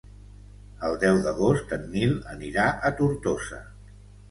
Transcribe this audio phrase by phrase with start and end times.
[0.87, 3.63] El deu d'agost en Nil anirà a Tortosa.